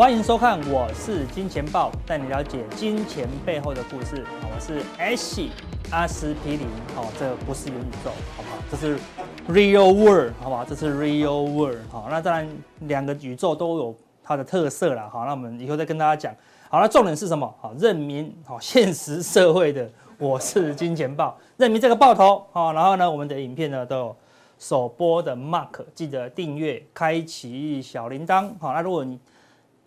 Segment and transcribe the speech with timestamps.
[0.00, 4.24] 欢迎收看，我是金钱豹，带你了解金钱背后的故事。
[4.44, 5.42] 我是 S
[5.90, 6.66] 阿司匹林，
[6.96, 8.56] 好，这个不是元宇宙，好不好？
[8.70, 8.98] 这是
[9.46, 10.64] Real World，好不好？
[10.64, 12.48] 这是 Real World，好，那当然
[12.88, 16.34] 两个宇宙都有它的特色啦，好，那我们以后再跟大家讲。
[16.70, 17.54] 好，那重点是什么？
[17.60, 19.86] 好，认明好 现实社会的，
[20.16, 24.16] 我是金钱豹，认明这个爆头，好，然后呢，我们的影片呢都有
[24.58, 29.20] 首播的 Mark，记得订阅，开启小铃铛，好，那如果你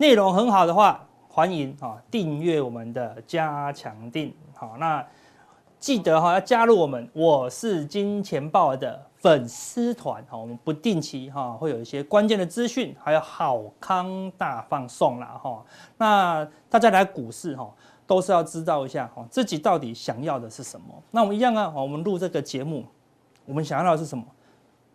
[0.03, 4.33] 内容很好的话，欢迎啊订阅我们的加强錠。
[4.53, 5.01] 好，那
[5.79, 10.21] 记得哈要加入我们，我是金钱豹的粉丝团。
[10.27, 15.63] 好，我们不定期哈会有一些关键的资讯，还有好康大放送啦哈。
[15.97, 17.73] 那大家来股市哈
[18.05, 20.87] 都是要知道一下哈自己到底想要的是什么。
[21.11, 22.83] 那我们一样啊，我们录这个节目，
[23.45, 24.25] 我们想要的是什么？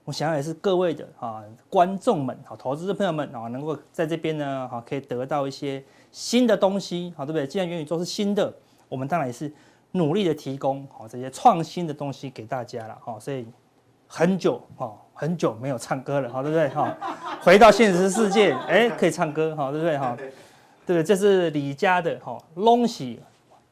[0.08, 7.46] 我想要也是各位的啊观众们，好投资的朋友们啊，能够在这边呢，好可以得到一些新的东西，好对不对？
[7.46, 8.50] 既然元宇宙是新的，
[8.88, 9.52] 我们当然也是
[9.90, 13.20] 努力的提供好这些创新的东西给大家了，哈。
[13.20, 13.46] 所以
[14.06, 16.70] 很久哈很久没有唱歌了，好对不对？
[16.70, 16.96] 哈，
[17.42, 19.98] 回到现实世界，哎，可以唱歌，好对不对？
[19.98, 20.26] 哈，对
[20.86, 21.04] 不对？
[21.04, 23.20] 这是李家的哈，龙喜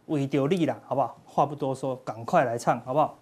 [0.04, 1.16] 为丢力啦，好不好？
[1.24, 3.16] 话不多说，赶快来唱，好不好？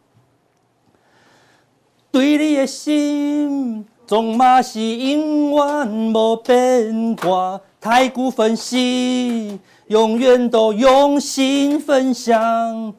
[2.14, 7.60] 对你的心，总嘛是永远无变卦。
[7.80, 12.94] 台股分析，永远都用心分享。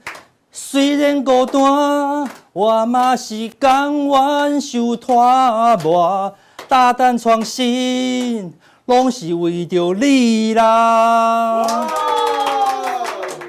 [0.51, 6.35] 虽然孤单，我嘛是甘愿受拖磨。
[6.67, 8.53] 大胆创新，
[8.87, 11.87] 拢是为着你啦。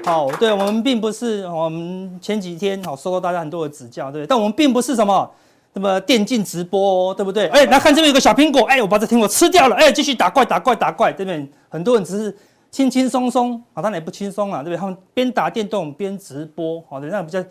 [0.05, 5.29] 好，对我们并不是我们前几天好受到大家很多的指教，对，但我们并不是什么。
[5.77, 7.47] 那么电竞直播，对不对？
[7.49, 11.13] 哎，来看这边有个小苹果，哎，我把这苹果吃掉了，哎，继续打怪，打怪，打怪。
[11.13, 12.35] 这边很多人只是
[12.71, 14.77] 轻轻松松，啊，当然也不轻松啊，对不对？
[14.77, 17.43] 他们边打电动边直播，好的，那比较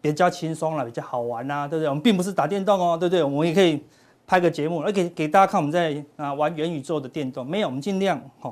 [0.00, 1.88] 比较轻松了，比较好玩呐，对不对？
[1.90, 3.22] 我们并不是打电动哦，对不对？
[3.22, 3.84] 我们也可以
[4.26, 8.50] 拍个节目，而给给大家看我们在啊玩元宇宙的电动，没有，我们尽量哈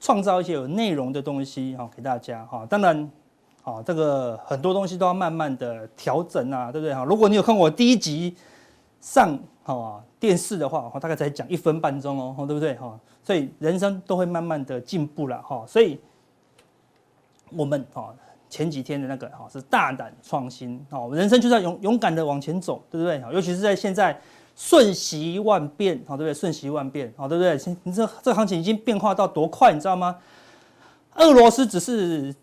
[0.00, 3.10] 创造一些有内容的东西哈给大家哈，当然。
[3.64, 7.02] 啊，这个很多东西都要慢慢的调整啊，对不对哈？
[7.02, 8.36] 如果你有看我第一集
[9.00, 13.00] 上啊电视的话，我大概才讲一分半钟哦，对不对哈？
[13.22, 15.64] 所以人生都会慢慢的进步了哈。
[15.66, 15.98] 所以
[17.56, 18.12] 我们啊
[18.50, 23.18] 前几天的那个哈是大胆创新哦，人生就是要勇勇敢的往前走，对不对？
[23.32, 24.20] 尤其是在现在
[24.54, 26.34] 瞬息万变，好对不对？
[26.34, 27.58] 瞬息万变，好对不对？
[27.84, 30.18] 你这这行情已经变化到多快，你知道吗？
[31.14, 32.34] 俄罗斯只是。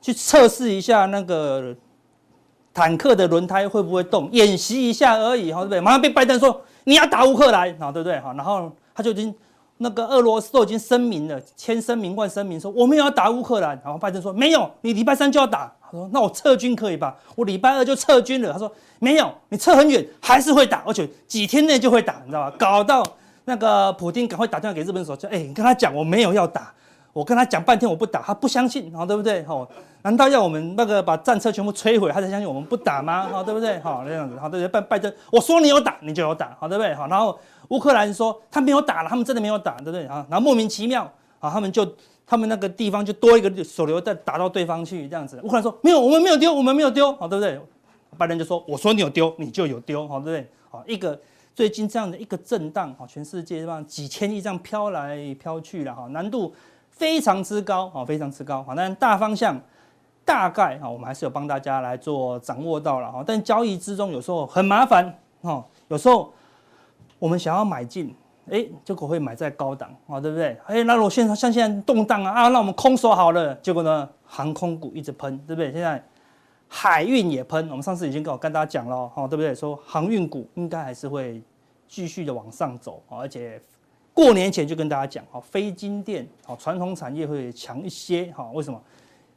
[0.00, 1.74] 去测试一下那个
[2.72, 5.80] 坦克的轮胎会不会动，演习一下而已，哈，对不对？
[5.80, 8.18] 马上被拜登说你要打乌克兰，啊，对不对？
[8.20, 9.34] 哈，然后他就已经
[9.78, 17.16] 那个俄罗斯都已经声明了，签声明万声明说我们要打乌克兰，然后拜登说没有，你礼拜三就要打，他说那我撤军可以吧？
[17.34, 22.56] 我礼拜二就撤军了，他说没有，你撤很远还是会打，而且几天内就会打，你知道吧？
[22.58, 23.02] 搞到
[23.44, 26.72] 那个普京赶快打电话给日本首相，哎，你跟他讲我没有要打。
[27.12, 29.42] 我跟他讲半天，我不打，他不相信，好对不对？
[29.44, 29.68] 好，
[30.02, 33.28] 难道要我们那个把战车全部摧毁，他才相信我们不打吗？
[33.30, 33.78] 好对不对？
[33.80, 34.68] 好这样子，好对不对？
[34.68, 36.94] 拜拜登，我说你有打，你就有打，好对不对？
[36.94, 37.36] 好，然后
[37.68, 40.06] 乌克兰说他没有打了，他们真的没有打，对不对？
[40.06, 41.02] 啊，然后莫名其妙，
[41.40, 41.84] 啊，他们就
[42.24, 45.40] 他们那个地方就多一个手榴弹打到对方去，这样子。
[45.42, 47.60] 乌克兰说没有，我们没有丢，我们没有丢，好对不对？
[48.16, 50.48] 拜登就说我说你有丢，你就有丢，好对不对？
[50.70, 51.18] 好，一个
[51.54, 56.54] 最近这样的一个震荡，好，全世界这样几千亿这样飘来飘去了，哈，难度。
[57.00, 58.62] 非常之高啊，非常之高。
[58.62, 59.58] 好，但大方向
[60.22, 63.24] 大概啊，我们还是有帮大家来做掌握到了哈。
[63.26, 66.30] 但交易之中有时候很麻烦哦，有时候
[67.18, 68.14] 我们想要买进，
[68.50, 70.54] 哎，结果会买在高档啊，对不对？
[70.66, 75.72] 哎，那如果现在像现在动荡啊啊，那我们空手好了，结果呢，航空股一直喷，对不对？
[75.72, 76.04] 现在
[76.68, 79.54] 海运也喷，我们上次已经跟我跟大家讲了哈，对不对？
[79.54, 81.42] 说航运股应该还是会
[81.88, 83.58] 继续的往上走，而且。
[84.12, 88.80] 过年前就跟大家讲，哈，非金电，好，传统产业会强一些，哈，为什么？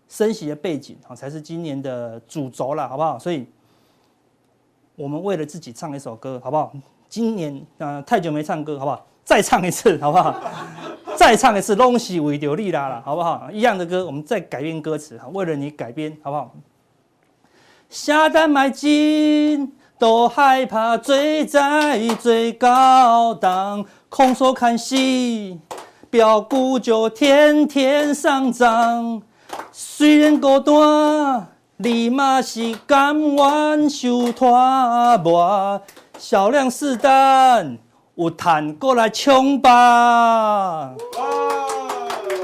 [0.10, 3.18] 升息的背景，哈，才是今年的主轴了，好不好？
[3.18, 3.48] 所以，
[4.96, 6.72] 我们为了自己唱一首歌，好不好？
[7.10, 9.08] 今年，呃，太久没唱歌，好不好？
[9.24, 10.40] 再唱一次，好不好？
[11.16, 13.50] 再唱一次，拢是为着你啦，好不好？
[13.52, 16.54] 一样的歌，我们再改编歌词，哈为了你改编，好不好？
[17.90, 23.86] 下单买金，都害怕追在最高档。
[24.16, 25.60] 空手看戏，
[26.12, 29.20] 飙股就天天上涨。
[29.72, 35.82] 虽然孤单，你嘛是甘愿受拖磨。
[36.20, 37.76] 小量试单，
[38.14, 40.94] 有赚过来冲吧。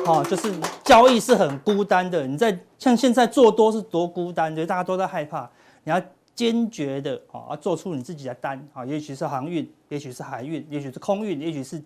[0.03, 0.51] 好，就是
[0.83, 2.25] 交易是很孤单的。
[2.25, 5.47] 你在像现在做多是多孤单，就大家都在害怕。
[5.83, 6.01] 你要
[6.39, 11.83] 坚决的啊，做出你自己的单啊，也许是航运，也许是海运，也许是空运，也许是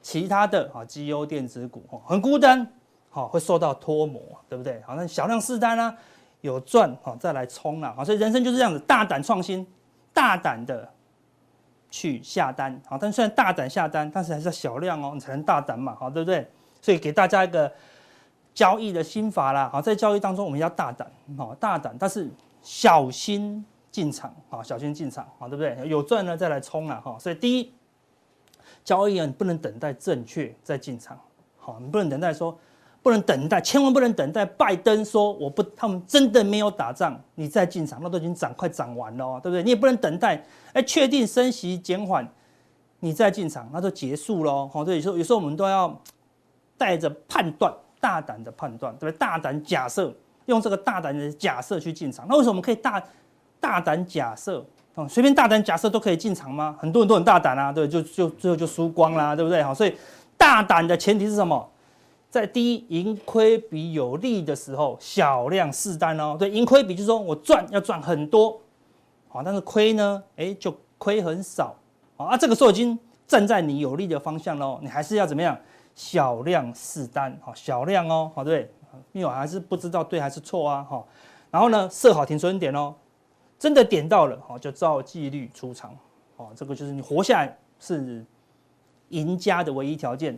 [0.00, 2.66] 其他的啊，绩优电子股很孤单，
[3.10, 4.82] 好会受到脱模，对不对？
[4.84, 5.96] 好，那小量试单啊，
[6.40, 9.64] 有赚好再来冲了啊，所以人生就是这样子，大胆创新，
[10.12, 10.90] 大胆的。
[11.94, 16.50] 去下单，好，但虽然大胆下单，但是还是要小量哦，你才能大胆嘛，好，对不对？
[16.80, 17.70] 所以给大家一个
[18.54, 21.06] 交易的心法啦，好，在交易当中我们要大胆，
[21.36, 22.30] 好，大胆，但是
[22.62, 25.78] 小心进场，啊，小心进场，啊，对不对？
[25.86, 27.72] 有赚呢再来冲了，哈，所以第一，
[28.82, 31.16] 交易啊，你不能等待正确再进场，
[31.56, 32.58] 好，你不能等待说。
[33.04, 34.46] 不能等待，千万不能等待。
[34.46, 39.60] 拜登说我不，他们真的没有打仗，你再进场，那都已经涨快涨完了，对不对？
[39.64, 40.40] 你也不能等待，
[40.72, 42.24] 哎，确定升息减缓，
[43.00, 44.68] 你再进场，那就结束喽。
[44.72, 46.00] 好，所以有时候有时候我们都要
[46.78, 49.18] 带着判断，大胆的判断，对不对？
[49.18, 50.14] 大胆假设，
[50.46, 52.24] 用这个大胆的假设去进场。
[52.28, 53.02] 那为什么我们可以大
[53.62, 54.62] 大胆假设？
[54.96, 56.76] 哦，随便大胆假设都可以进场吗？
[56.78, 59.62] 很多人都很大胆啊，对，就就最后就输光啦，对不对？
[59.62, 59.96] 好，所以
[60.36, 61.66] 大胆的前提是什么？
[62.28, 66.36] 在低盈亏比有利的时候，小量试单哦。
[66.38, 68.60] 对，盈亏比就是说我赚要赚很多，
[69.28, 71.74] 好，但是亏呢，哎，就亏很少，
[72.16, 74.78] 啊，这个时候已经站在你有利的方向喽。
[74.82, 75.56] 你还是要怎么样？
[75.94, 78.70] 小量试单，好，小量哦，好，对，
[79.12, 81.04] 因为我还是不知道对还是错啊，哈。
[81.50, 82.94] 然后呢，设好停损点哦，
[83.62, 85.96] 真的点到了，好，就照纪律出场，
[86.34, 88.24] 哦，这个就是你活下来是
[89.10, 90.36] 赢家的唯一条件。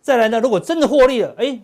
[0.00, 1.60] 再来呢，如果真的获利了，哎，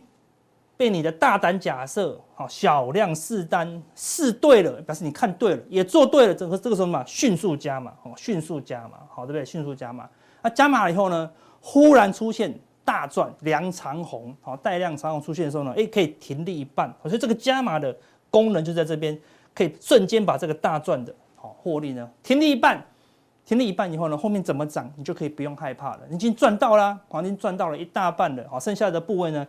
[0.77, 9.43] 被你的大胆假设，好，小量试单试对了，表示你看对了，也做对了，整个这个时候嘛，迅速加码，哦，迅速加码，好，对不对？
[9.43, 10.07] 迅速加码，
[10.43, 11.31] 那加码了以后呢，
[11.63, 12.55] 忽然出现
[12.85, 17.97] 大赚，两长红，好，带量长红出现的时候呢，哎，可以停利一半，所以这个加码的
[18.29, 19.19] 功能就在这边，
[19.55, 22.85] 可以瞬间把这个大赚的，好，获利呢，停了一半。
[23.47, 26.01] 停了一半以后呢，后面怎么涨，你就可以不用害怕了。
[26.09, 29.47] 你已经赚到了，黄金赚到了一大半了，好，剩下的部位呢，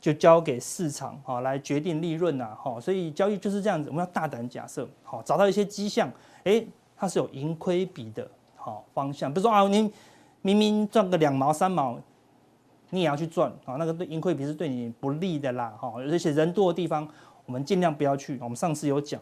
[0.00, 6.10] 就交给市场好来决定利润呐，好，所以交易就是这样子，我们要大胆假设，好，找到一些迹象，
[6.44, 6.66] 诶，
[6.96, 8.26] 它是有盈亏比的，
[8.56, 9.92] 好方向，比如说啊，你
[10.40, 11.98] 明明赚个两毛三毛，
[12.88, 17.06] 你也要去赚，啊，那个对盈亏比是对你不利的啦，哈，而且人多的地方，
[17.44, 19.20] 我们尽量不要去，我们上次有讲。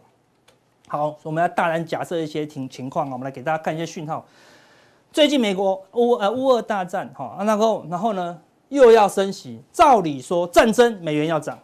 [0.92, 4.22] 好，我们要大胆假设一些情情况，我们来给大家看一些讯号。
[5.10, 11.58] 最近美国乌呃乌俄大战，哈，然后然后呢又要升息，照理说战争美元要涨，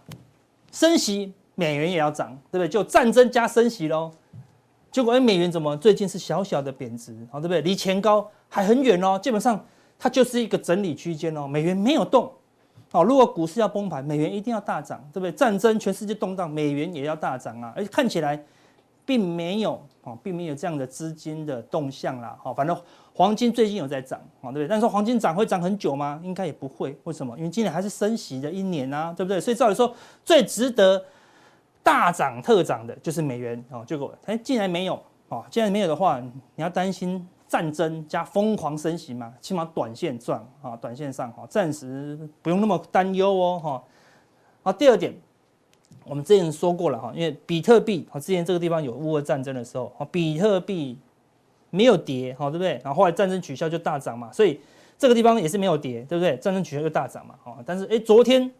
[0.72, 2.68] 升息美元也要涨，对不对？
[2.70, 4.10] 就战争加升息喽。
[4.90, 7.60] 结果哎，美元怎么最近是小小的贬值，好，对不对？
[7.60, 9.62] 离前高还很远哦，基本上
[9.98, 12.32] 它就是一个整理区间哦，美元没有动。
[12.90, 15.32] 好，如果股市要崩盘，美元一定要大涨，对不对？
[15.32, 18.42] 战争全世界动荡，美元也要大涨啊，而且看起来。
[19.08, 22.36] 并没有啊，并没有这样的资金的动向啦。
[22.42, 22.78] 好，反正
[23.14, 24.68] 黄金最近有在涨啊，对不对？
[24.68, 26.20] 但是黄金涨会涨很久吗？
[26.22, 26.94] 应该也不会。
[27.04, 27.34] 为什么？
[27.38, 29.40] 因为今年还是升息的一年啊，对不对？
[29.40, 29.90] 所以照理说，
[30.26, 31.02] 最值得
[31.82, 33.82] 大涨特涨的就是美元啊。
[33.86, 39.32] 结果哎，既然没有啊，既然没有的话，你要担心战争加疯狂升息嘛？
[39.40, 43.58] 起码短线赚啊，短线上哈，暂时不用那么担忧哦。
[43.58, 43.82] 哈，
[44.64, 45.14] 好，第二点。
[46.08, 50.96] 我们之前说过了哈，因为比特币哈，之前这个地方有乌俄战争的时候，比特币
[51.70, 52.80] 没有跌，哈，对不对？
[52.82, 54.58] 然后后来战争取消就大涨嘛，所以
[54.98, 56.36] 这个地方也是没有跌，对不对？
[56.38, 57.56] 战争取消就大涨嘛，哈。
[57.64, 58.50] 但是哎，昨天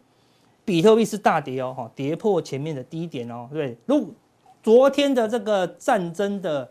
[0.63, 3.77] 比特币是大跌哦，哈，跌破前面的低点哦，对不对？
[3.85, 4.13] 如
[4.61, 6.69] 昨天的这个战争的。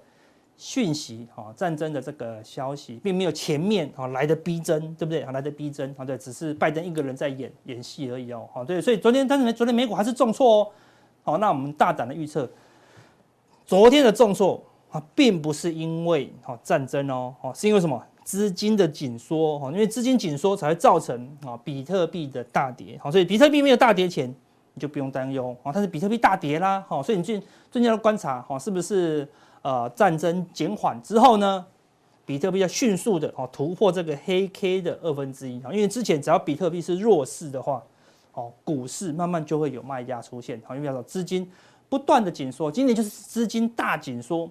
[0.60, 5.20] 讯息哈，战争的这个消息并没有前面哈来的逼真，对不对？
[5.20, 10.70] 来的逼真啊，对，只是拜登一个人在演演戏而已哦，好，对，所以昨天但是昨天美股还是重挫哦，
[11.22, 12.50] 好，那我们大胆的预测，
[13.64, 14.60] 昨天的重挫
[14.90, 18.04] 啊，并不是因为哈战争哦，哦，是因为什么？
[18.24, 24.28] 资金的紧缩哈，因为资金紧缩才会造成啊比特币的大跌，好，所以比特币没有大跌前
[24.74, 27.38] 你就不用担忧啊，但是比特币大跌啦，好，所以你最
[27.70, 29.26] 最近要观察哈，是不是？
[29.68, 31.66] 呃，战争减缓之后呢，
[32.24, 37.82] 比特币要迅速的哦突破这个黑 K 的二分之一啊，因为之前只要比特币是弱势的话，
[38.32, 41.46] 哦，股市慢慢就会有卖家出现，好，因为要资金
[41.90, 44.48] 不断的紧缩，今年就是资金大紧缩，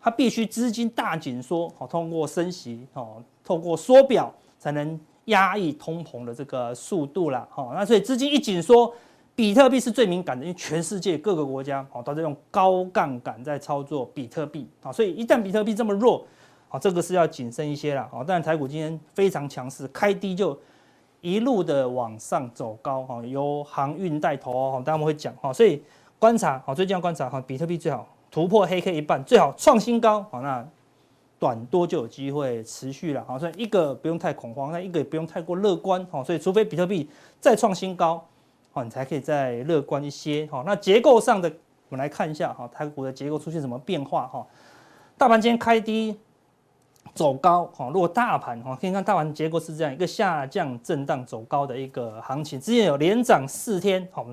[0.00, 8.94] 它必须资金大紧缩，好，通过升息哦，透过缩表才能压抑通膨的这个速度啦，好，那所以资金一紧缩。
[9.36, 16.24] 比特币是最敏感的，因为全世界各个国家哦都在用高杠杆在操作比特币啊，所以一旦比特币这么弱，
[16.68, 18.24] 啊，这个是要谨慎一些了啊。
[18.26, 20.56] 但台股今天非常强势，开低就
[21.20, 25.82] 一路的往上走高哈，由航运带头哦，大家们会讲哈，所以
[26.18, 30.64] 观察好，最近要观察哈，比特币最好突破黑 K 一半，最好创新高好，那
[31.40, 37.10] 短多就有机会持续了好，所以一个不用太恐慌，那一个也不用太过乐观哈，所以除非比特币
[37.40, 38.24] 再创新高，
[38.74, 40.62] 好，你才可以再乐观一些哈。
[40.66, 41.48] 那结构上的，
[41.88, 44.46] 我们来看一下哈，台股的结构出现什么变化哈？
[45.16, 46.18] 大盘今天开低。
[47.14, 52.58] 走高，哈，如果大盘哈，可以看大盘结构是这样一个下降震荡走高的一个行情。
[52.58, 54.26] 之前有连涨四天，好，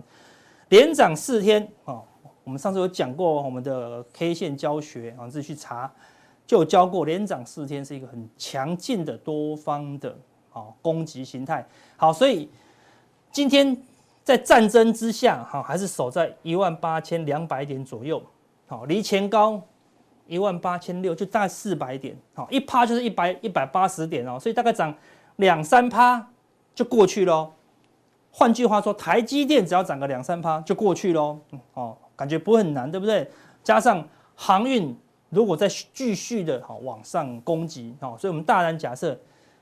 [0.69, 2.01] 连涨四天，啊，
[2.43, 5.91] 我们上次有讲过我们的 K 线教学，啊，自己去查，
[6.47, 10.17] 就有教过连涨四天是一个很强劲的多方的
[10.51, 11.67] 啊攻击形态。
[11.97, 12.49] 好，所以
[13.31, 13.77] 今天
[14.23, 18.21] 在战争之下，哈，还是守在一万八千两百点左右，
[18.67, 19.61] 好，离前高。
[20.27, 24.95] 一万八千六就大概四百点，好，一趴就是一百一百八十点哦，所以大概涨
[25.37, 26.25] 两三趴
[26.73, 27.51] 就过去喽。
[28.31, 31.37] 换句话说，台积电只要涨个两三趴就过去喽。
[31.73, 33.29] 哦，感觉不会很难，对不对？
[33.61, 34.95] 加上航运
[35.31, 39.19] 如果再继续的好往上攻击，好，所以我们大胆假设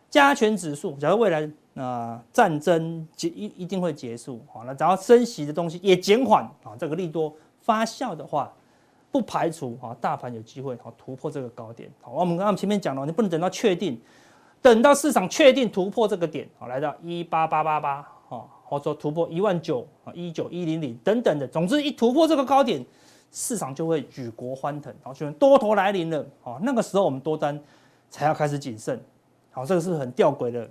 [0.07, 8.51] 加权指数，假如未来啊战争结一一定会结束，好，那只要升息的东西也减缓啊，这个利多发酵的话。
[9.11, 11.89] 不排除啊，大盘有机会啊突破这个高点。
[11.99, 13.99] 好，我们刚刚前面讲了，你不能等到确定，
[14.61, 22.85] 等到市场确定突破这个点，好，来到一八八八八，啊，或者说突破一万九啊，一九一零零等等的，总之一突破这个高点，
[23.31, 27.59] 市场就会举国欢腾，然后，就多头来临了，啊，那个时候我们多单
[28.11, 29.03] 才要开始谨慎，
[29.49, 30.69] 好，这个是很吊诡的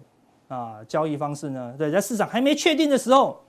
[0.49, 1.75] 啊交易方式呢。
[1.79, 3.41] 对，在市场还没确定的时候，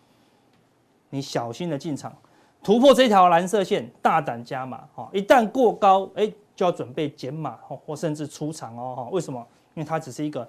[1.09, 2.15] 你小心的进场。
[2.61, 5.09] 突破这条蓝色线，大胆加码哈！
[5.13, 9.03] 一旦过高，哎，就要准备减码或甚至出场哦哈！
[9.11, 9.39] 为什么？
[9.75, 10.45] 因为它只是一个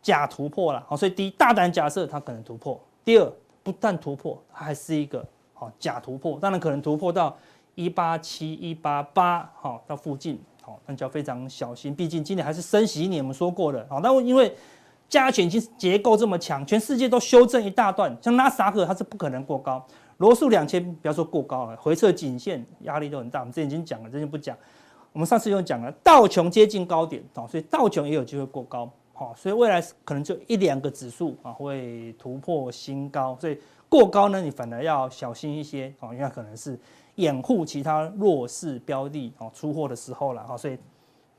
[0.00, 7.36] 假突破了，好，所以第一，大胆假设它可能突破；第二，不但突破，它还是一个好假突破，当然可能突破到
[7.74, 11.94] 一八七、一八八好到附近，好，那就要非常小心。
[11.94, 14.56] 毕竟今年还是升息一年，我们说过的，好，那因为
[15.08, 19.84] 加权其实结构这么强，全世界都修正一大段，像纳斯克它是不可能过高。
[20.18, 23.40] 罗素两千不要说过高了，回撤颈线压力都很大。
[23.40, 24.56] 我们之前已经讲了，这就不讲。
[25.12, 33.58] 我们上次又讲了，道琼接近高点，所以道琼也有机会过高，好所以未来可能就一两个指数啊会突破新高，所以
[33.88, 36.78] 过高呢，你反而要小心一些，因为可能是
[37.14, 40.78] 掩护其他弱势标的哦出货的时候了，所以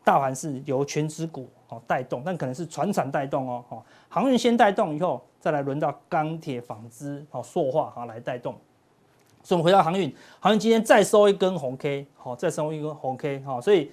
[0.08, 1.50] 大盘是由权值股
[1.86, 8.56] 带动，但可能是船产带动哦，航运先带动以后，再来轮到钢铁、纺织、塑化啊来带动。
[9.44, 13.92] 所以我们回到航运，航运今天再收一根红 K，好，再收一根红 K，好，所以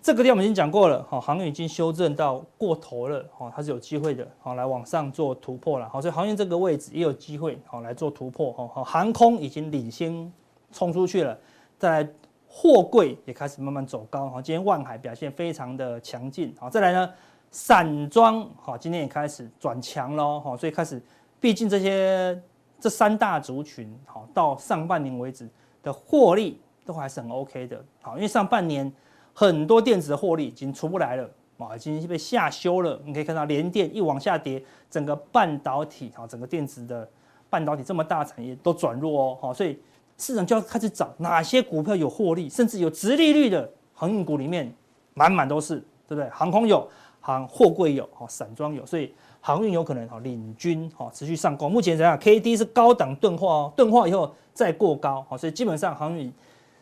[0.00, 10.32] 这个地方我们已经讲过了，好，航运已经修正到过头了，好，它是有机会的，好，来往上做突破了，好，所以航运这个位置也有机会，好，来做突破，好，航空已经领先
[10.72, 11.38] 冲出去了，
[11.78, 12.08] 再来
[12.48, 17.12] 货柜也开始慢慢走高，哈，今天万海表现非常的强劲，好，再来呢，
[17.50, 21.00] 散装，好，今天也开始转强喽，好，所以开始，
[21.40, 22.40] 毕竟这些。
[22.80, 25.48] 这三大族群，好，到上半年为止
[25.82, 28.92] 的获利都还是很 OK 的，好，因为上半年
[29.34, 31.28] 很多电子的获利已经出不来了，
[31.58, 33.00] 啊，已经被下修了。
[33.04, 37.10] 你可以看到联电一往下跌，整个半导体，好，整个电子的
[37.50, 39.76] 半导体这么大产业都转弱哦，好，所以
[40.18, 44.70] 市场就要开始找哪些股票有获利，甚至有直利率的航运股里面
[45.14, 46.28] 满满都是，对不对？
[46.28, 46.86] 航空有，
[47.20, 49.12] 航货柜有，好，散装有，所以。
[49.40, 56.30] 航运有可能哈领军哈持续上攻，目前怎样？K D 是高档钝化哦，钝化以后再过高，好，所以基本上航运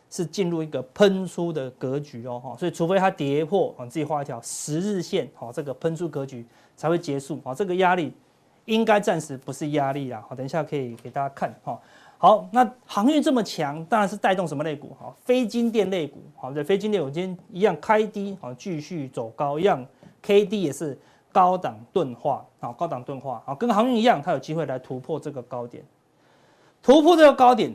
[0.09, 6.43] 是进入一个喷出的格局哦，哈，所以除非它跌破，啊，自己画一条十日线，好，这个喷出格局
[6.75, 8.11] 才会结束，好，这个压力
[8.65, 11.79] 应该暂时不是压力啦，好，等一下可以给大家看，哈，
[12.17, 14.95] 好，那航运这么强，当然是带动什么类股？
[14.99, 19.85] 哈，非金电类股，好，这非金电我今天一样开低，好，继续走高，一样
[20.21, 20.97] K D 也是。
[21.29, 25.83] 高档钝化啊，高档钝化啊，跟航运一样，它有机会来突破这个高点，
[26.81, 27.71] 突破这个高点，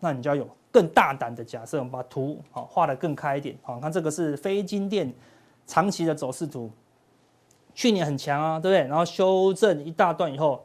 [0.00, 5.12] 那你就要有更大胆的假设，我们把图好画得更开一点好，看这个是非金电
[5.68, 6.68] 长期的走势图，
[7.74, 8.88] 去年很强啊，对不对？
[8.88, 10.64] 然后修正一大段以后，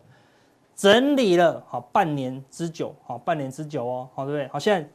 [0.76, 4.48] 整理了好半年之久，好半年之久哦，好对不对？
[4.50, 4.88] 好，现在。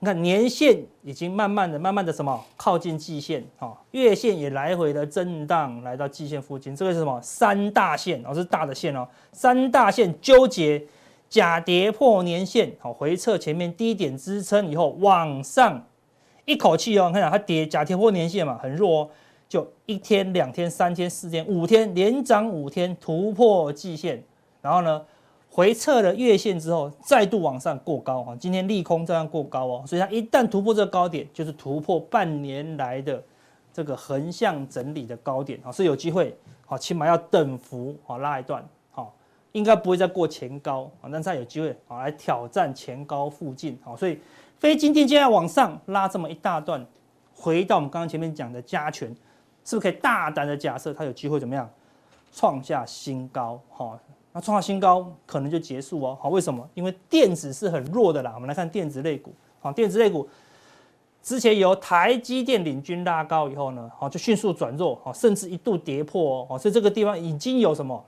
[0.00, 6.76] 你看年线已经慢慢的、慢慢的什么靠近季线，哈，月线也来回的震荡，来到季线附近。
[6.76, 7.18] 这个是什么？
[7.22, 9.08] 三大线哦，是大的线哦。
[9.32, 10.84] 三大线纠结，
[11.30, 15.82] 假跌破年线，好，回撤前面低点支撑以后往上，
[16.44, 19.10] 一口气哦，你看它跌假跌破年线嘛，很弱哦，
[19.48, 24.22] 就一天、两天、三天、四天、五天连涨五天，突破季线，
[24.64, 25.04] 然后呢
[25.50, 28.34] 回撤了月线之后，再度往上过高啊。
[28.40, 33.22] 今天利空这样过高哦，所以它一旦突破这个高点，就是突破半年来的
[33.70, 39.14] 这个横向整理的高点啊，是有机会好，起码要等幅好拉一段好，
[39.52, 44.18] 应该不会再过前高啊，但是它有机会啊来挑战前高附近好，所以
[44.58, 46.84] 非金电现在往上拉这么一大段，
[47.34, 49.14] 回到我们刚刚前面讲的加权。
[49.66, 51.66] 是不是可以大胆的假设它有机会怎么样
[52.30, 53.58] 创下新高？
[53.70, 53.98] 哈，
[54.34, 56.18] 那创下新高可能就结束哦。
[56.20, 56.68] 好，为什么？
[56.74, 58.32] 因为电子是很弱的啦。
[58.34, 60.28] 我们来看电子类股，好，电子类股
[61.22, 66.58] 之前由台积电领军拉高以后呢，好，就迅速转弱，好，甚至一度跌破哦。
[66.58, 68.04] 所以这个地方已经有什么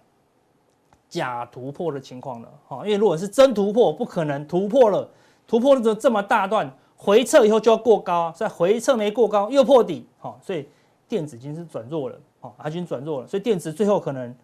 [1.09, 2.49] 假突破的情况了。
[2.67, 5.09] 好，因为如果是真突破，不可能突破了，
[5.47, 10.69] 突破了这这么大段回撤以后就要过高，在回撤没过高又破底，好，所以。
[11.09, 14.35] 电子已经是转弱了，哦，它已经转弱了，所以电子最后可能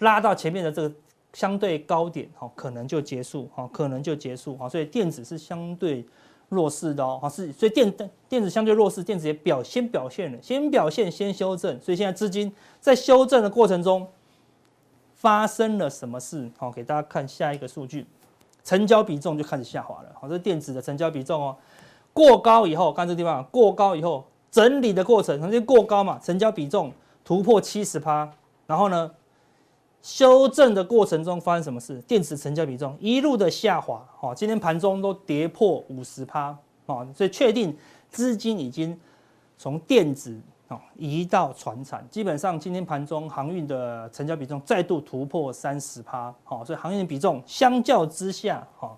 [0.00, 0.94] 拉到前面的这个
[1.32, 6.04] 相对高点，哦，可能就结束，哦，可能就结束，哦，所以电子是相对
[6.50, 7.90] 弱势的哦，是，所以电
[8.28, 14.06] 电子相对弱势，电子也表先表现了，先表现先修正，所以现在资金在修正的过程中
[15.14, 16.50] 发生了什么事？
[16.58, 18.06] 好，给大家看下一个数据，
[18.64, 21.56] 成交比重就开始下滑了，好，这是电子的成交比重哦，
[22.12, 24.24] 过高以后，看这地方，过高以后。
[24.52, 26.92] 整理的过程曾经过高嘛，成交比重
[27.24, 28.28] 突破七十趴，
[28.66, 29.08] 然后呢，
[30.02, 32.00] 修正的过程中发生什么事？
[32.02, 37.76] 电子成交比重一路的下滑，哦，今天盘中都跌破五十趴，哦，所以确定
[38.08, 38.98] 资金已经
[39.58, 40.38] 从电子
[40.68, 48.96] 哦移到船产，基本上今天盘中航运的成交比重再度突破三十趴，好，所以航运的比重相较之下，哈，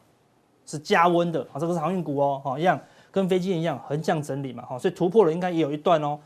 [0.64, 2.80] 是加温的，好，这个是航运股哦，好，一样。
[3.10, 6.18] 跟飞机一样横向整理嘛，哈，所以突破了应该也有一段哦，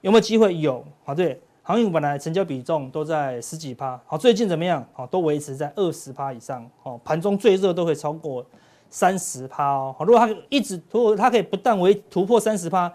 [0.00, 0.56] 有没有机会？
[0.56, 4.84] 有啊，对，航运本来成交比重都在十几趴，好，最近怎么样？
[4.92, 8.44] 好，都维持在二十趴以上，哦，盘中最热都会超过
[8.88, 12.92] 三十趴哦，好，如果它一直如果它可以不但维突破三十趴，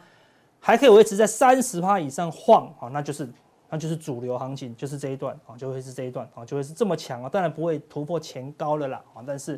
[0.59, 3.25] 还可以维持在三十趴以上晃，好，那就是
[3.69, 9.57] 那就是主流行情，就是这一段啊，就会是这一段啊，就会是这么强啊，当然不会突破前高了啦，啊，但是。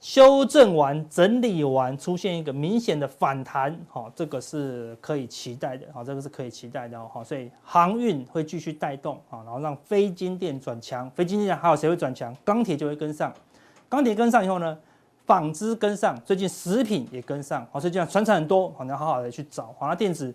[0.00, 12.34] 修正完、整理完，出现一个明显的反弹，好，这个是可以期待的，好，这个是可以期待的，好，所以航运会继续带动，好，然后让非金电转强，非金电还有谁会转强？
[12.42, 13.30] 钢铁就会跟上，
[13.90, 14.78] 钢铁跟上以后呢，
[15.26, 20.34] 纺织跟上，最近食品也跟上，好，所以这样传产很多，好，你要好好的去找，好，那电子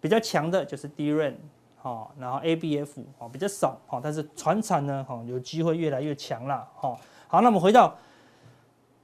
[0.00, 1.34] 比较强的就是 DRAM，
[1.76, 7.96] 好，然后 ABF，好，比较少，好，但是船产呢，好，有机会越来越强了，好，好，那我们回到。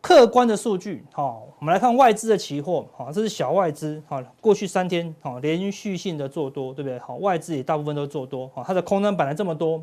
[0.01, 6.99] 客观的数据，好，我们来看外资的期货，好，这是小外资，好，过去三天，好，连续性的做多，对不对？
[7.01, 9.83] 好，外资也大部分都做多，好，它的空单本来这么多，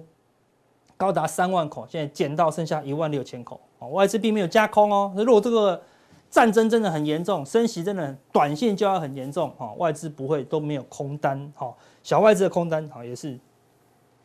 [0.95, 5.13] 高达三万口，现在减到剩下一万六千口，好，外资并没有加空哦。
[5.17, 5.81] 如果这个
[6.29, 13.37] 战争真的很严重，升息真的短线就要很严重，好，外资不会都没有空单，好，小外资的空单，好，也是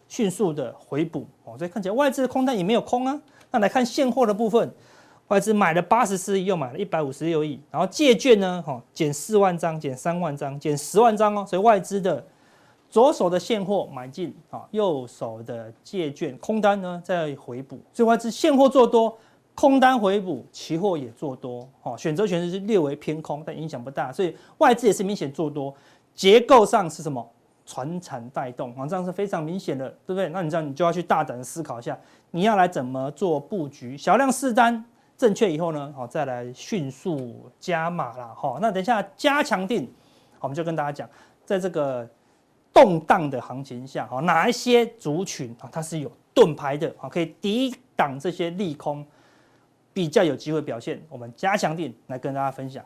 [0.08, 3.20] 迅速的回补，哦，所以看起来外资的空单也没有空啊。
[3.50, 4.72] 那来看现货的部分。
[5.30, 12.24] 外资买了八十四亿，又买了一百五十六亿，然后借券呢，哈，减四万张，减三万张，减十万张哦，所以外资的
[12.88, 19.16] 左手的现货买进，啊，右手的借券空单呢在回补，所以外资现货做多，
[19.54, 25.72] 空单回补，期货也做多，哈，选择权是略微偏空，但影响不大，所以外资也是明显做多，
[26.12, 27.24] 结构上是什么？
[27.64, 30.28] 传产带动，啊，这样是非常明显的，对不对？
[30.30, 31.96] 那你这样你就要去大胆思考一下，
[32.32, 34.84] 你要来怎么做布局，小量试单。
[35.20, 39.86] 正确以后呢，好，再来迅速加码啦，哦，那等一下加强定，
[40.40, 41.06] 我们就跟大家讲，
[41.44, 42.08] 在这个
[42.72, 49.06] 动荡的行情下，哦，哪一些族群啊，它是有盾牌的，好，可以抵挡这些利空，
[49.92, 52.82] 比较有机会表现，我们加强定来跟大家分享。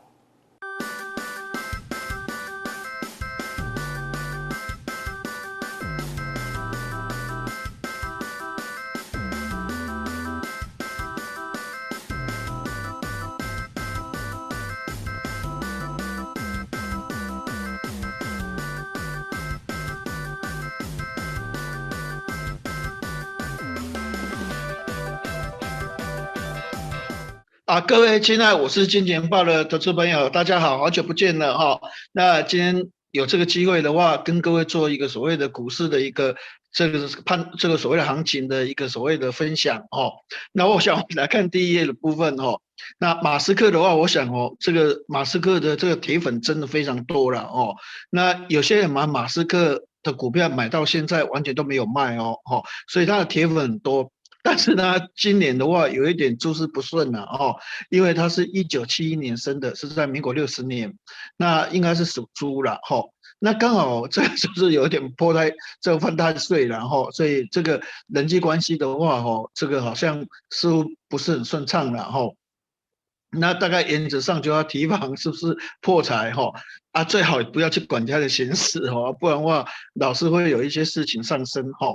[27.75, 31.81] 啊，各位亲爱，我是金钱豹的投资朋友，大家好，好久不见了哈。
[32.13, 36.37] 那今天有这个机会的话，跟各位做一个所谓的股市的一个
[36.71, 40.13] 这个判这个所谓的行情的一个所谓的分享哦。
[40.53, 42.61] 那我想来看第一页的部分哦。
[42.97, 47.75] 那马斯克的话，我想哦，这个马斯克的这个铁粉真的非常多了哦。
[48.09, 54.13] 那有些人买马斯克的股票买到现在完全都没有卖哦，哦，所以他的铁粉很多。
[54.45, 57.55] 但是呢，今年的话有一点诸事不顺了哦，
[57.89, 60.93] 因为他是一九七一年生的，是在民国六十年，
[61.35, 63.03] 那应该是属猪了哈。
[63.39, 72.19] 那刚好这个就是有点破胎，这个犯太岁了哈，所以这个人际关系的话哈，这个好像似乎不是很顺畅了哈。
[73.39, 76.51] 那大概原则上就要提防是不是破财哈
[76.91, 81.87] 啊，最好不要去管他的闲事哈， 不然的话老是会有一些事情上升哈。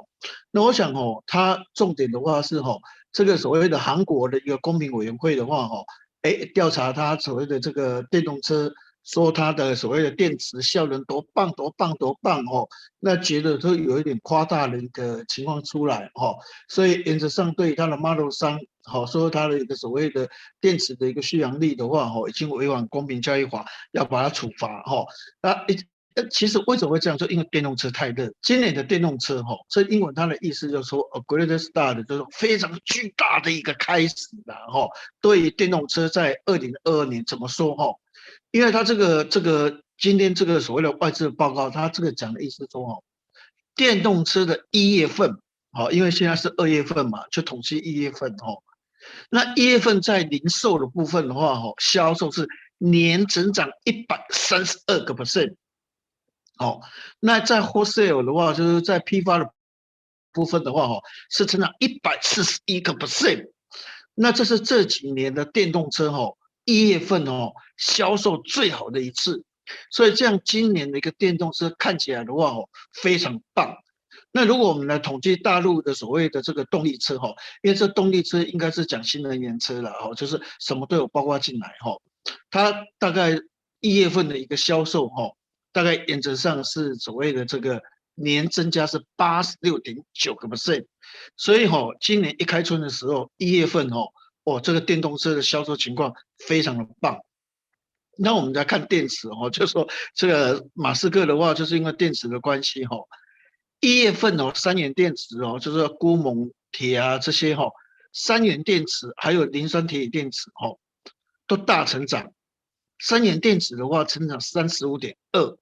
[0.51, 2.77] 那我想哦，他重点的话是哈，
[3.13, 5.83] 这个所谓的韩国的一个公平委员会的话哈，
[6.23, 8.71] 哎，调查他所谓的这个电动车，
[9.05, 16.35] 说他的所谓的电池效能多棒多棒多棒哦，那觉得都有一点夸大的一个情况出来哈，
[16.69, 18.59] 所以原则上对他的 Model 3。
[18.91, 20.29] 好，说它的一个所谓的
[20.61, 25.07] 电池的一个续航力的话，哈，已经违反公平交易法，要把它处罚，哈。
[25.41, 25.79] 那一，
[26.29, 27.17] 其实为什么会这样？
[27.17, 28.33] 就因为电动车太热。
[28.43, 34.89] 今年的电动车，哈，这英文它的意思就是说，a great start，就是非常巨大的一个开始了，哈。
[35.21, 37.95] 对于电动车在二零二二年怎么说，哈？
[38.51, 43.03] 因为它这个这个今天这个所谓的外资的报告，它这个讲的意思说，哈，
[43.77, 45.39] 电动车的一月份，
[45.71, 48.55] 好，因为现在是二月份嘛，就统计一月份，哈。
[49.31, 55.55] 那一月份在零售的部分的话，哈，销售是年增长一百三十二个 percent，
[56.59, 56.81] 哦，
[57.19, 59.53] 那在 wholesale 的话，就是在批发的
[60.33, 63.51] 部分的话，哈，是增长一百四十一个 percent，
[64.15, 69.45] 那这是这几年的电动车，哈，一月份哦销售最好的一次，
[69.91, 73.77] 所以这样今年的一个电动车看起来的话，哦，非常棒。
[74.33, 82.01] 那如果我们来统计大陆的所谓的这个动力车哈，因为这动力车应该是讲新能源车了哈，就是什么都有包括进来哈。
[82.49, 83.41] 它大概
[83.81, 85.33] 一月份的一个销售哈，
[85.73, 87.83] 大概原则上是所谓的这个
[88.15, 90.87] 年增加是八十六点九个 percent，
[91.37, 94.01] 所以哈，今年一开春的时候一月份哈，
[94.45, 97.19] 哦这个电动车的销售情况非常的棒。
[98.17, 102.97] 那我们再看电池哈，就说这个马斯克的话，就是因为电池的关系哈。
[103.81, 107.65] 一月份哦，三元电池哦，就是鈷锰铁啊这些哈，
[108.13, 110.79] 三元电池还有磷酸铁锂电池哦，
[111.47, 112.33] 都大成长。
[112.99, 115.57] 三元电池的话，成长三十五点二。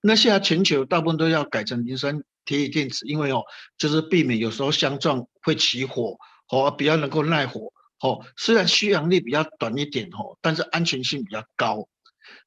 [0.00, 3.42] 那现在全球大部分都要改成磷酸铁锂电池，因为哦，
[3.76, 6.16] 就是避免有时候相撞会起火
[6.50, 8.24] 哦，比较能够耐火哦。
[8.36, 11.88] 虽然续航力比较短一点哦，但是安全性比较高。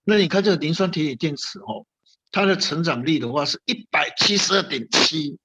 [0.06, 1.86] 那你看这个磷酸铁锂电池哦。
[2.32, 5.38] 它的成长率的话是一百七十二点七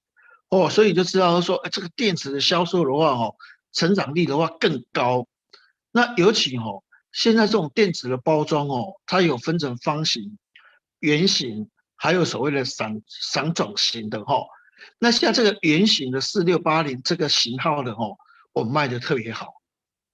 [0.49, 3.35] 哦，所以就知道说，哎，这个电池的销售的话，哦，
[3.73, 5.27] 成长率的话更高。
[5.91, 10.39] 那尤其哦，现在这种电池的包装哦，它有分成方形、
[11.01, 14.47] 圆形，还有所谓的散散装型的哈。
[15.01, 18.17] 那像这个圆形的四六八零这个型号的哦，
[18.53, 19.55] 我卖的特别好，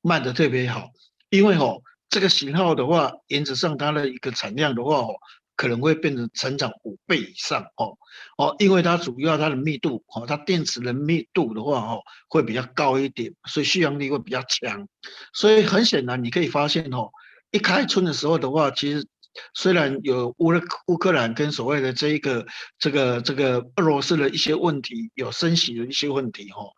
[0.01, 0.91] 卖的特别好，
[1.29, 5.17] 因为哦，这个型号的话，原则上它的一个产量的话哦。
[5.57, 7.97] 可能会变成成长五倍以上哦
[8.37, 14.89] 哦，因为它主要它的密度哦，它电池的密度的话哦，会比较高一点，所以续航力会比较强。
[15.33, 17.11] 所以很显然，你可以发现哦，
[17.51, 19.07] 一开春的时候的话，其实
[19.55, 22.47] 虽然有乌克乌克兰跟所谓的这一个
[22.79, 26.73] 这个这个俄罗斯的一些问题，有升息的一些问题哦，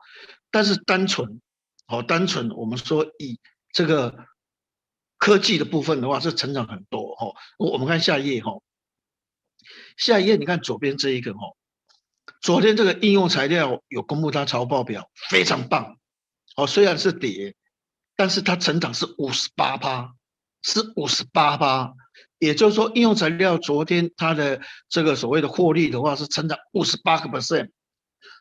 [0.51, 1.41] 但是单纯
[1.87, 3.39] 哦，单纯我们说以
[3.73, 4.15] 这个。
[5.17, 8.51] 科技的部分的话是成长很多哈，我们看下一页哈，
[9.97, 11.57] 下一页你看左边这一个哦，
[12.41, 15.99] 昨天这个应用材料有公布它财报表，非常棒。
[16.57, 17.55] 哦，虽然是跌，
[18.17, 20.15] 但是它成长是五十八趴，
[20.63, 21.95] 是五十八趴，
[22.39, 27.71] 也就是说应用材料昨天它的这个所谓的获利的话是成长五十八个 percent，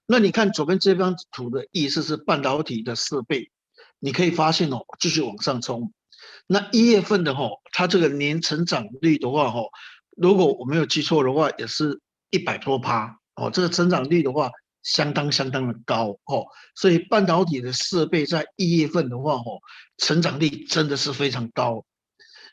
[0.06, 3.52] 那你看左边这张图的意思是半导体的四倍，
[4.00, 5.92] 你可以发现哦，继续往上冲。
[6.46, 9.70] 那一月份的哈，它这个年成长率的话哦，
[10.16, 12.00] 如果我没有记错的话，也是
[12.30, 13.50] 一百多趴哦。
[13.52, 16.46] 这个成长率的话，相当相当的高哦。
[16.76, 19.44] 所以半导体的设备在一月份的话哈，
[19.98, 21.86] 成长率真的是非常高。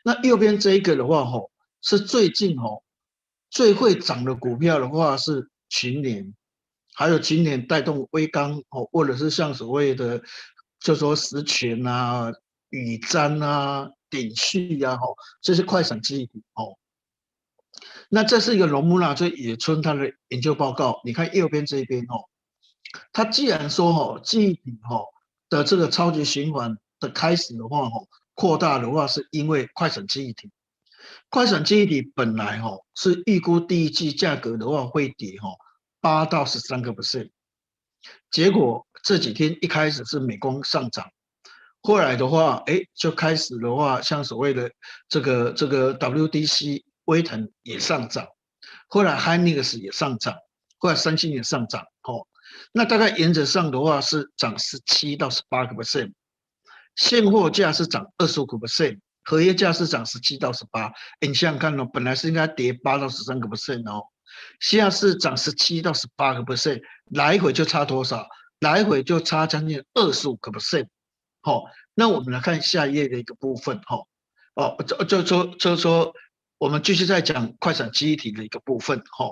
[0.05, 1.41] 那右边这一个的话哈，
[1.83, 2.83] 是最近哦
[3.51, 6.35] 最会涨的股票的话是群联，
[6.95, 10.23] 还有群联带动微刚哦，或者是像所谓的
[10.81, 12.33] 就说实权啊。
[12.73, 16.79] 宇瞻啊，鼎旭啊，吼，这些快闪记忆体哦。
[18.13, 21.01] 那这是一个龙木纳，这野村他的研究报告。
[21.05, 22.27] 你看右边这边哦，
[23.13, 25.01] 它既然说哈记忆体哈
[25.49, 28.01] 的这个超级循环的开始的话哈
[28.35, 30.51] 扩大的话，是因为快闪记忆体。
[31.29, 35.49] 快闪记忆体本来哈是预估第一季价格的话会跌哈
[36.01, 37.31] 八到十三个 percent，
[38.29, 41.09] 结果这几天一开始是美光上涨，
[41.81, 44.73] 后来的话哎就开始的话像所谓的
[45.09, 48.29] 这个这个 WDC 威腾也上涨，
[48.89, 50.37] 后来 Hynix 也上涨，
[50.79, 52.27] 后来三星也上涨哦，
[52.73, 56.13] 那大概原则上的话是涨十七到十八个 percent，
[56.97, 58.99] 现货价是涨二十五个 percent。
[59.23, 64.03] 合约价是涨十七到十八，你想想看哦，本来是应该跌八到十三个 percent 哦，
[64.61, 68.27] 现在是涨十七到十八个 percent，来回就差多少？
[68.61, 70.89] 来回就差将近二十五个 percent。
[71.43, 73.99] 好，那我们来看下一页的一个部分哈。
[74.55, 76.13] 哦，就就说就说
[76.61, 79.31] 我们继续在讲快闪记忆体的一个部分哈。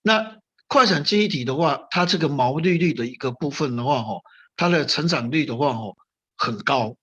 [0.00, 4.20] 那快闪记忆体的话，它这个毛利率的一个部分的话哈，
[4.56, 5.92] 它的成长率的话哈
[6.36, 6.94] 很高。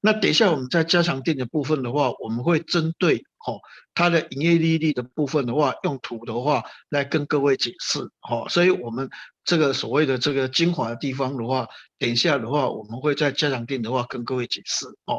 [0.00, 3.60] 那等一下，我们在加强店的部分的话，我们会针对吼
[3.96, 8.48] 它的营业利率的部分的话，用图的话来跟各位解释吼。
[8.48, 9.10] 所以，我们
[9.44, 11.66] 这个所谓的这个精华的地方的话，
[11.98, 15.18] 等一下的话，我们会在加强店的话跟各位解释哦。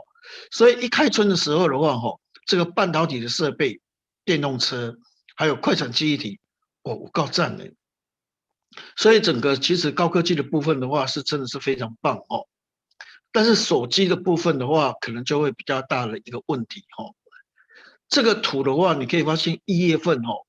[0.49, 3.81] 所以一开春的时候的话，吼这个半导体的设备、
[4.25, 4.97] 电动车
[5.35, 6.39] 还有快闪记忆体，
[6.83, 7.71] 哦，我告赞的。
[8.95, 12.47] 所以整个其实高科技的部分的话，是真的是非常棒哦。
[13.33, 17.15] 但是手机的部分的话，可能就会比较大的一个问题哦。
[18.09, 20.45] 这个图的话，你可以发现一月份哦，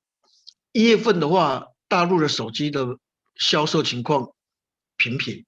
[0.72, 2.98] 一月份的话，大陆的手机的
[3.36, 4.32] 销售情况
[4.96, 5.44] 平平，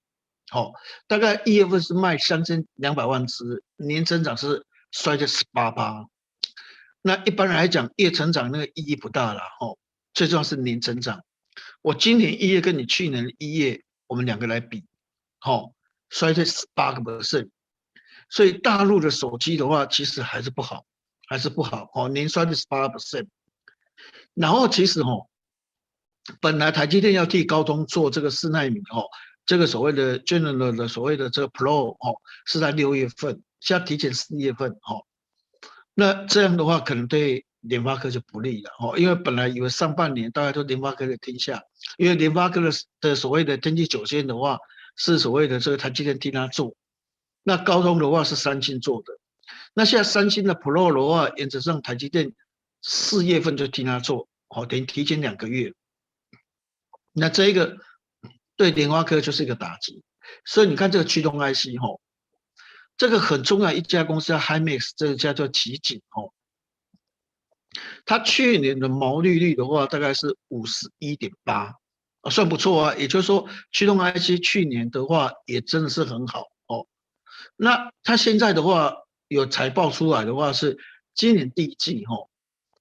[0.49, 0.73] 好，
[1.09, 6.07] 大概一月份是卖三千两百万只，年增长是衰退十八趴。
[7.07, 9.77] 那一般来讲，月成长那个意义不大了哈，
[10.15, 11.23] 最重要是年成长。
[11.83, 14.85] 我今年一月跟你去年一月，我们两个来比，
[15.39, 15.75] 好。
[16.11, 17.51] 衰退十八个百分点
[18.29, 20.85] 所以大陆的手机的话，其实还是不好，
[21.27, 23.31] 还是不好哦，年衰退十八个百分点。
[24.35, 25.27] 然后其实哦，
[26.41, 29.09] 本来台积电要替高通做这个四奈米哦，
[29.45, 35.05] 这个所谓的 General 的所谓的这个 Pro 哦，是在六月份，现在提前四月份哦。
[35.95, 41.63] 那这样的话，可能对联发科就不利了哦，因为本来以为上半年大家都联发科的天下，
[41.97, 44.59] 因为联发科的的所谓的天玑九千的话。
[44.97, 46.77] 是所谓的这个台积电替他做，
[47.43, 49.19] 那高通的话是三星做的，
[49.75, 52.33] 那现在三星的 Pro 的话，原则上台积电
[52.81, 55.73] 四月份就替他做，好，等于提前两个月。
[57.13, 57.77] 那这一个
[58.55, 60.05] 对联发科就是一个打击，
[60.45, 61.99] 所以你看这个驱动 IC 哈，
[62.97, 66.33] 这个很重要一家公司叫 Himax，这个叫做奇景哦，
[68.05, 71.75] 它去年的毛利率的话大概是五十一点八。
[72.21, 76.87] 啊，算不错啊，也就是说，驱动 IC 去年的话也真的是很好哦。
[77.55, 78.95] 那它现在的话
[79.29, 80.79] 有财报出来的话是
[81.15, 82.17] 今年第一季哈，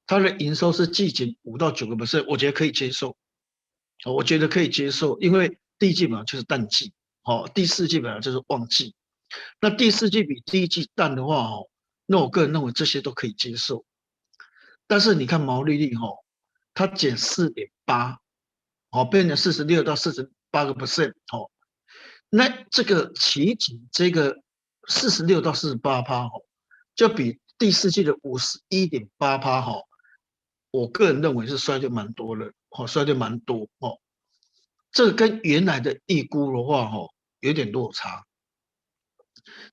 [0.07, 3.17] 它的营收是季减五到九个 percent，我觉得可以接受。
[4.05, 8.95] 我觉得可以接受，因为第一季本来就是淡季，哦，第四季本来就是旺季。
[9.59, 11.69] 那第四季比第一季淡的话哦，
[12.05, 13.85] 那我个人认为这些都可以接受。
[14.87, 16.07] 但是你看毛利率哈，
[16.73, 18.19] 它减四点八。
[18.95, 21.49] 哦，变成四十六到四十八个 percent 哦，
[22.29, 24.43] 那这个奇景这个
[24.87, 26.45] 四十六到四十八趴哦，
[26.93, 29.81] 就比第四季的五十一点八趴哈，
[30.69, 33.97] 我个人认为是衰退蛮多了，哦，衰退蛮多哦，
[34.91, 37.07] 这跟原来的预估的话哈，
[37.39, 38.23] 有点落差。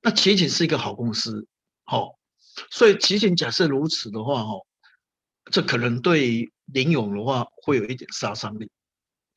[0.03, 1.47] 那奇景是一个好公司，
[1.85, 2.19] 好，
[2.71, 4.53] 所以奇景假设如此的话哈，
[5.51, 8.71] 这可能对联咏的话会有一点杀伤力。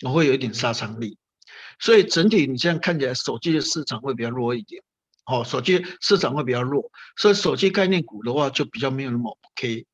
[0.02, 1.18] 我会有一点杀伤力，
[1.80, 4.84] 所以整体你这样看起来，手机的市场会比较弱一点。
[5.24, 9.86] 好，手机市场会比较弱，所以手机概念股的话就比较没有那么 OK。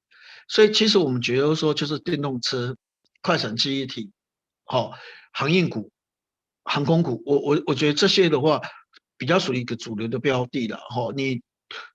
[0.48, 2.76] 所以其实我们觉得说，就是电动车、
[3.22, 4.10] 快闪记忆体、
[4.64, 4.94] 好
[5.32, 5.92] 航运股、
[6.64, 8.62] 航空股，我我我觉得这些的话
[9.20, 10.78] 比较属于一个主流的标的了。
[10.78, 11.44] 哈，你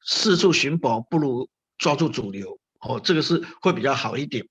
[0.04, 2.60] 四处寻宝不如抓住主流。
[2.78, 4.46] 哦，这个是会比较好一点。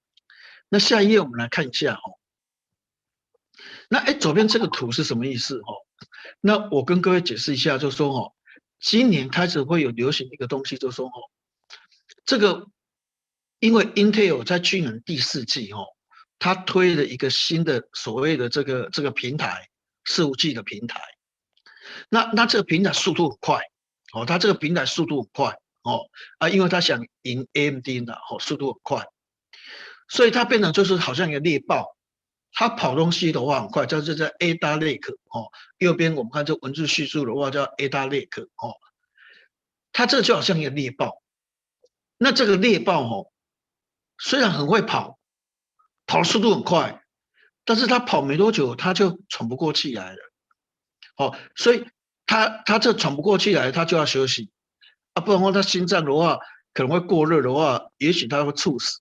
[0.68, 2.02] 那下一页我们来看一下哈。
[3.90, 5.62] 那哎，左边这个图是什么意思？
[5.62, 5.74] 哈，
[6.42, 8.34] 那我跟各位解释一下，就说哈，
[8.80, 11.30] 今年开始会有流行一个东西，就说哦，
[12.26, 12.68] 这个
[13.60, 15.86] 因为 Intel 在去年第四季哦，
[16.40, 19.70] 它推了一个新的所谓的这个这个平台，
[20.06, 21.00] 伺服器的平台。
[22.14, 23.60] 那那这个平台速度很快，
[24.14, 26.02] 哦，它这个平台速度很快，哦
[26.38, 29.08] 啊，因为它想赢 AMD 的，哦，速度很快，
[30.08, 31.98] 所以它变成就是好像一个猎豹。
[32.52, 35.50] 它跑东西的话很快，叫这叫 ADA Lake 哦。
[35.80, 38.76] 右边我们看这文字叙述的话叫 ADA Lake 哦。
[39.92, 41.24] 它这就好像一个猎豹，
[42.20, 43.32] 那这个猎豹哦，
[44.20, 45.18] 虽然很会跑，
[46.06, 47.04] 跑的速度很快，
[47.66, 50.20] 但是它跑没多久，它就喘不过气来了。
[51.18, 51.88] 哦，所以
[52.26, 54.50] 他他这喘不过气来，他就要休息
[55.14, 56.40] 啊，不然的话他心脏的话
[56.74, 59.00] 可能会过热的话，也许他会猝死。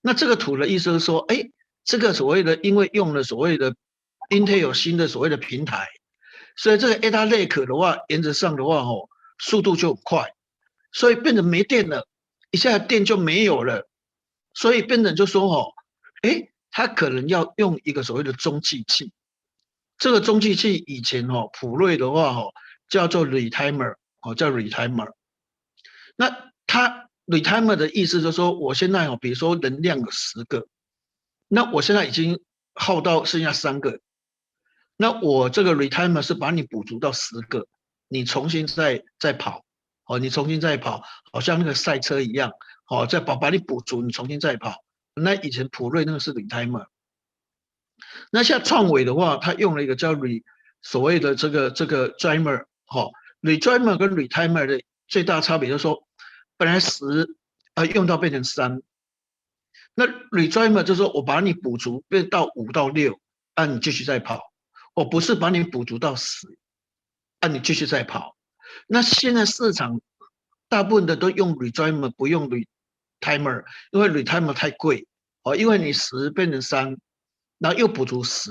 [0.00, 1.50] 那这个图的意思是说，哎。
[1.84, 3.74] 这个所谓的，因为用了所谓的
[4.30, 5.88] Intel 新的所谓的平台，
[6.54, 9.08] 所以这个 Ada Lake 的话，原则上的话，哦，
[9.40, 10.32] 速度就很快，
[10.92, 12.06] 所以变成没电了，
[12.52, 13.88] 一下电就没有了，
[14.54, 15.72] 所以变成就说，哦，
[16.22, 19.12] 哎，他可能要用一个所谓的中继器，
[19.98, 22.52] 这个中继器以前哦，普瑞的话，哦，
[22.88, 25.12] 叫做 Retimer，哦，叫 Retimer，
[26.16, 30.66] 那它 Retimer 的意思就是说，我现在哦，比如说能量有十个。
[31.54, 32.40] 那我现在已经
[32.74, 34.00] 耗到剩下三个，
[34.96, 37.66] 那我这个 retimer 是把你补足到十个，
[38.08, 39.62] 你重新再再跑，
[40.06, 42.52] 哦，你重新再跑，好像那个赛车一样，
[42.88, 44.82] 哦，再把把你补足，你重新再跑。
[45.14, 46.86] 那以前普瑞那个是 retimer，
[48.30, 50.42] 那像创纬的话，他用了一个叫 re
[50.80, 53.10] 所谓的这个这个 driver，哈
[53.40, 56.06] ，retimer 跟 retimer 的最大差别就是说，
[56.56, 57.36] 本来十
[57.74, 58.82] 啊用到变成三。
[59.94, 63.20] 那 redriver 就是说我把你补足变到五到六，
[63.54, 64.40] 按你继续再跑，
[64.94, 66.46] 我不是把你补足到十，
[67.40, 68.34] 按你继续再跑。
[68.86, 70.00] 那现在市场
[70.70, 75.06] 大部分的都用 redriver 不用 retimer，因为 retimer 太贵
[75.42, 76.96] 哦，因为你十变成三，
[77.62, 78.50] 然后又补足十，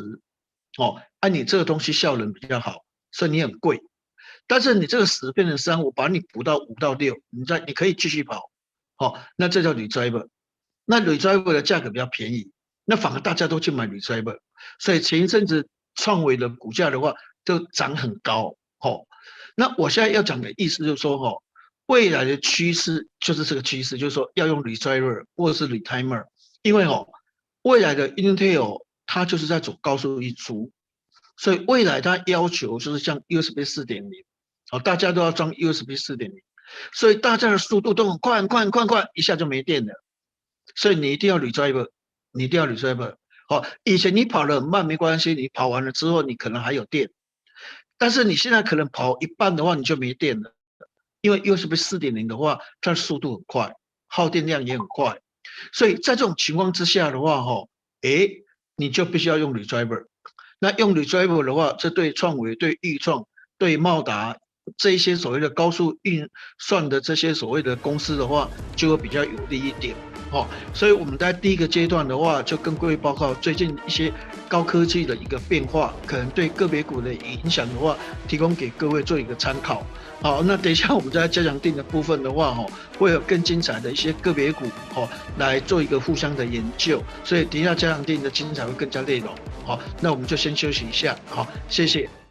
[0.77, 3.81] 哦，按你这个东西效能比较好，所以你很贵。
[4.47, 8.49] 但是你这个十变成三，我把你补到五到六，你再你可以继续跑，
[8.97, 10.29] 哦，那这叫 redriver。
[10.85, 12.51] 那 redriver 的价格比较便宜，
[12.85, 14.39] 那反而大家都去买 redriver，
[14.79, 19.07] 所以前一阵子创纬的股价的话就涨很高，吼。
[19.55, 21.43] 那我现在要讲的意思就是说，哦，
[21.87, 26.25] 未来的趋势就是这个趋势，就是说要用 redriver 或者是 retimer，
[26.61, 27.09] 因为哦，
[27.63, 30.71] 未来的 Intel 它就是在走高速一族，
[31.35, 34.23] 所以未来它要求就是像 USB 四点零，
[34.71, 36.41] 哦，大家都要装 USB 四点零，
[36.93, 40.01] 所以大家的速度都很快快快快，一下就没电了。
[40.75, 41.89] 所以你一定要 redriver，
[42.31, 43.15] 你一定要 redriver。
[43.49, 47.09] 好，以前你跑得很慢没关系，你跑完了之后你可能还有电，
[47.97, 50.55] 但是你现在可能跑一半的话你就没电了，
[51.19, 53.75] 因为 USB 四点零的话，它的速度很快，
[54.07, 55.19] 耗电量也很快，
[55.73, 57.67] 所以在这种情况之下的话，哈，
[58.03, 58.29] 哎，
[58.81, 60.05] 你就必须要用 redriver。
[60.59, 63.27] 那用 redriver 的话，这对创维、对易创、
[63.59, 64.35] 对茂达
[64.75, 69.95] 这一些所谓的高速运算的这些所谓的公司的话，就会比较有利一点。
[70.31, 74.11] 哦，所以我们在第一个阶段的话，就跟各位报告最近一些
[74.49, 77.95] 高科技的一个变化，可能对个别股的影响的话，
[78.27, 79.85] 提供给各位做一个参考。
[80.21, 82.63] 好，那等一下我们在加强定的部分的话，哈，
[82.99, 87.01] 会有更精彩的一些个别股，哈，来做一个互相的研究。
[87.23, 89.33] 所以等一下加强定的精彩会更加内容。
[89.65, 91.17] 好，那我们就先休息一下。
[91.25, 92.07] 好，谢谢。